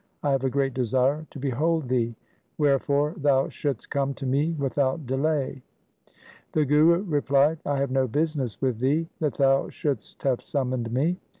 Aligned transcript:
I 0.23 0.31
have 0.31 0.43
a 0.43 0.49
great 0.49 0.73
desire 0.73 1.27
to 1.29 1.37
behold 1.37 1.87
thee. 1.87 2.15
Wherefore 2.57 3.13
thou 3.17 3.49
shouldst 3.49 3.91
come 3.91 4.15
to 4.15 4.25
me 4.25 4.53
without 4.53 5.05
delay.' 5.05 5.61
The 6.53 6.65
Guru 6.65 7.03
replied,' 7.03 7.59
I 7.67 7.77
have 7.77 7.91
no 7.91 8.07
business 8.07 8.59
with 8.59 8.79
thee 8.79 9.07
that 9.19 9.35
thou 9.35 9.69
shouldst 9.69 10.23
have 10.23 10.41
summoned 10.41 10.91
me. 10.91 11.17